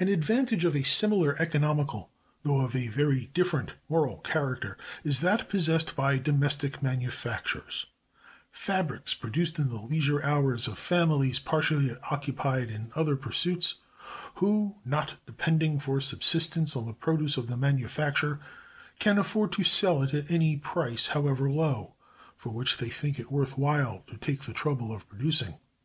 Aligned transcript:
An 0.00 0.08
advantage 0.08 0.64
of 0.64 0.74
a 0.74 0.82
similar 0.82 1.40
economical, 1.40 2.10
though 2.42 2.62
of 2.62 2.74
a 2.74 2.88
very 2.88 3.26
different 3.32 3.74
moral 3.88 4.18
character, 4.18 4.76
is 5.04 5.20
that 5.20 5.48
possessed 5.48 5.94
by 5.94 6.18
domestic 6.18 6.82
manufactures; 6.82 7.86
fabrics 8.50 9.14
produced 9.14 9.60
in 9.60 9.68
the 9.68 9.78
leisure 9.78 10.20
hours 10.24 10.66
of 10.66 10.80
families 10.80 11.38
partially 11.38 11.94
occupied 12.10 12.70
in 12.72 12.90
other 12.96 13.14
pursuits, 13.14 13.76
who, 14.34 14.74
not 14.84 15.14
depending 15.26 15.78
for 15.78 16.00
subsistence 16.00 16.74
on 16.74 16.84
the 16.86 16.92
produce 16.92 17.36
of 17.36 17.46
the 17.46 17.56
manufacture, 17.56 18.40
can 18.98 19.16
afford 19.16 19.52
to 19.52 19.62
sell 19.62 20.02
it 20.02 20.12
at 20.12 20.28
any 20.28 20.56
price, 20.56 21.06
however 21.06 21.48
low, 21.48 21.94
for 22.34 22.48
which 22.50 22.78
they 22.78 22.90
think 22.90 23.20
it 23.20 23.30
worth 23.30 23.56
while 23.56 24.02
to 24.08 24.16
take 24.16 24.40
the 24.40 24.52
trouble 24.52 24.92
of 24.92 25.08
producing. 25.08 25.60